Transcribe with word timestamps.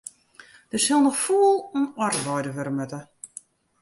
Dêr 0.69 0.81
sil 0.83 0.99
noch 1.03 1.19
fûl 1.25 1.47
oan 1.77 1.85
arbeide 2.05 2.51
wurde 2.55 2.71
moatte. 2.77 2.99